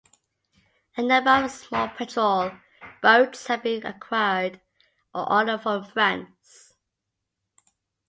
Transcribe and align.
A 0.97 1.03
number 1.03 1.29
of 1.29 1.51
small 1.51 1.87
patrol 1.89 2.53
boats 3.03 3.45
have 3.45 3.61
been 3.61 3.85
acquired 3.85 4.59
or 5.13 5.31
ordered 5.31 5.61
from 5.61 5.85
France. 5.85 6.73